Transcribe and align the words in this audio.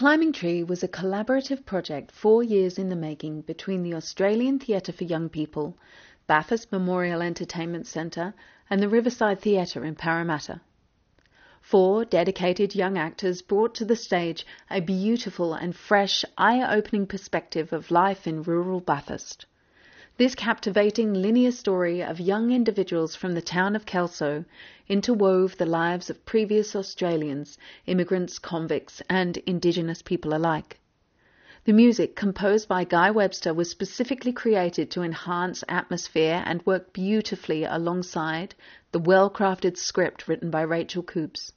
Climbing 0.00 0.32
Tree 0.32 0.64
was 0.64 0.82
a 0.82 0.88
collaborative 0.88 1.66
project 1.66 2.10
four 2.10 2.42
years 2.42 2.78
in 2.78 2.88
the 2.88 2.96
making 2.96 3.42
between 3.42 3.82
the 3.82 3.92
Australian 3.92 4.58
Theatre 4.58 4.92
for 4.92 5.04
Young 5.04 5.28
People, 5.28 5.76
Bathurst 6.26 6.72
Memorial 6.72 7.20
Entertainment 7.20 7.86
Centre, 7.86 8.32
and 8.70 8.82
the 8.82 8.88
Riverside 8.88 9.42
Theatre 9.42 9.84
in 9.84 9.94
Parramatta. 9.94 10.62
Four 11.60 12.06
dedicated 12.06 12.74
young 12.74 12.96
actors 12.96 13.42
brought 13.42 13.74
to 13.74 13.84
the 13.84 13.94
stage 13.94 14.46
a 14.70 14.80
beautiful 14.80 15.52
and 15.52 15.76
fresh, 15.76 16.24
eye 16.38 16.74
opening 16.74 17.06
perspective 17.06 17.70
of 17.70 17.90
life 17.90 18.26
in 18.26 18.42
rural 18.42 18.80
Bathurst. 18.80 19.44
This 20.20 20.34
captivating 20.34 21.14
linear 21.14 21.50
story 21.50 22.02
of 22.02 22.20
young 22.20 22.50
individuals 22.50 23.16
from 23.16 23.32
the 23.32 23.40
town 23.40 23.74
of 23.74 23.86
Kelso 23.86 24.44
interwove 24.86 25.56
the 25.56 25.64
lives 25.64 26.10
of 26.10 26.26
previous 26.26 26.76
Australians, 26.76 27.56
immigrants, 27.86 28.38
convicts, 28.38 29.00
and 29.08 29.38
Indigenous 29.46 30.02
people 30.02 30.34
alike. 30.34 30.78
The 31.64 31.72
music, 31.72 32.16
composed 32.16 32.68
by 32.68 32.84
Guy 32.84 33.10
Webster, 33.10 33.54
was 33.54 33.70
specifically 33.70 34.30
created 34.30 34.90
to 34.90 35.00
enhance 35.00 35.64
atmosphere 35.70 36.42
and 36.44 36.66
work 36.66 36.92
beautifully 36.92 37.64
alongside 37.64 38.54
the 38.92 38.98
well 38.98 39.30
crafted 39.30 39.78
script 39.78 40.28
written 40.28 40.50
by 40.50 40.60
Rachel 40.60 41.02
Coopes. 41.02 41.54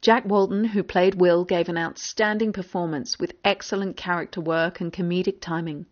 Jack 0.00 0.24
Walton, 0.24 0.66
who 0.66 0.84
played 0.84 1.16
Will, 1.16 1.44
gave 1.44 1.68
an 1.68 1.78
outstanding 1.78 2.52
performance 2.52 3.18
with 3.18 3.34
excellent 3.44 3.96
character 3.96 4.40
work 4.40 4.80
and 4.80 4.92
comedic 4.92 5.40
timing. 5.40 5.86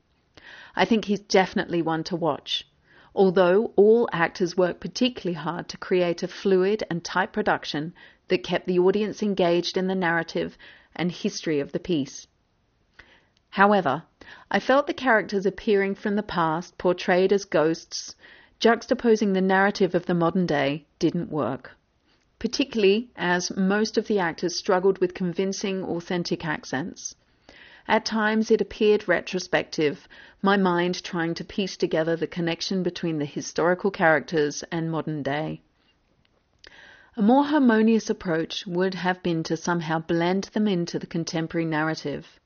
I 0.74 0.86
think 0.86 1.04
he's 1.04 1.20
definitely 1.20 1.82
one 1.82 2.02
to 2.04 2.16
watch. 2.16 2.66
Although 3.14 3.72
all 3.76 4.08
actors 4.12 4.56
worked 4.56 4.80
particularly 4.80 5.34
hard 5.34 5.68
to 5.68 5.76
create 5.76 6.22
a 6.22 6.28
fluid 6.28 6.82
and 6.88 7.04
tight 7.04 7.32
production 7.32 7.92
that 8.28 8.42
kept 8.42 8.66
the 8.66 8.78
audience 8.78 9.22
engaged 9.22 9.76
in 9.76 9.86
the 9.86 9.94
narrative 9.94 10.56
and 10.96 11.12
history 11.12 11.60
of 11.60 11.72
the 11.72 11.78
piece. 11.78 12.26
However, 13.50 14.04
I 14.50 14.60
felt 14.60 14.86
the 14.86 14.94
characters 14.94 15.44
appearing 15.44 15.96
from 15.96 16.16
the 16.16 16.22
past, 16.22 16.78
portrayed 16.78 17.32
as 17.32 17.44
ghosts, 17.44 18.14
juxtaposing 18.60 19.34
the 19.34 19.40
narrative 19.40 19.94
of 19.94 20.06
the 20.06 20.14
modern 20.14 20.46
day, 20.46 20.86
didn't 20.98 21.30
work. 21.30 21.76
Particularly 22.38 23.10
as 23.16 23.54
most 23.56 23.98
of 23.98 24.06
the 24.06 24.18
actors 24.18 24.56
struggled 24.56 24.98
with 24.98 25.12
convincing, 25.14 25.82
authentic 25.84 26.46
accents. 26.46 27.14
At 27.90 28.04
times 28.04 28.52
it 28.52 28.60
appeared 28.60 29.08
retrospective, 29.08 30.06
my 30.40 30.56
mind 30.56 31.02
trying 31.02 31.34
to 31.34 31.44
piece 31.44 31.76
together 31.76 32.14
the 32.14 32.28
connection 32.28 32.84
between 32.84 33.18
the 33.18 33.24
historical 33.24 33.90
characters 33.90 34.62
and 34.70 34.92
modern 34.92 35.24
day. 35.24 35.60
A 37.16 37.22
more 37.22 37.42
harmonious 37.42 38.08
approach 38.08 38.64
would 38.64 38.94
have 38.94 39.24
been 39.24 39.42
to 39.42 39.56
somehow 39.56 39.98
blend 39.98 40.44
them 40.52 40.68
into 40.68 41.00
the 41.00 41.06
contemporary 41.08 41.64
narrative. 41.64 42.38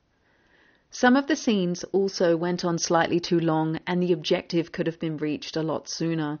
Some 0.89 1.15
of 1.15 1.27
the 1.27 1.35
scenes 1.35 1.83
also 1.91 2.35
went 2.35 2.65
on 2.65 2.79
slightly 2.79 3.19
too 3.19 3.39
long, 3.39 3.79
and 3.85 4.01
the 4.01 4.13
objective 4.13 4.71
could 4.71 4.87
have 4.87 4.99
been 4.99 5.17
reached 5.17 5.55
a 5.55 5.61
lot 5.61 5.87
sooner. 5.87 6.39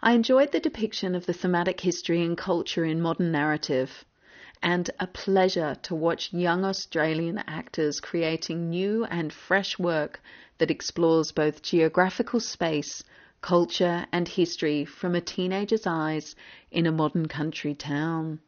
I 0.00 0.14
enjoyed 0.14 0.52
the 0.52 0.60
depiction 0.60 1.14
of 1.14 1.26
the 1.26 1.34
thematic 1.34 1.80
history 1.80 2.22
and 2.24 2.38
culture 2.38 2.86
in 2.86 3.02
modern 3.02 3.30
narrative 3.30 4.06
and 4.62 4.90
a 5.00 5.06
pleasure 5.06 5.76
to 5.82 5.94
watch 5.94 6.32
young 6.32 6.64
Australian 6.64 7.38
actors 7.46 8.00
creating 8.00 8.70
new 8.70 9.04
and 9.04 9.32
fresh 9.32 9.78
work 9.78 10.20
that 10.58 10.70
explores 10.70 11.32
both 11.32 11.62
geographical 11.62 12.38
space, 12.38 13.02
culture, 13.40 14.06
and 14.12 14.28
history 14.28 14.84
from 14.84 15.14
a 15.14 15.20
teenager's 15.20 15.86
eyes 15.86 16.36
in 16.70 16.86
a 16.86 16.92
modern 16.92 17.26
country 17.26 17.74
town. 17.74 18.38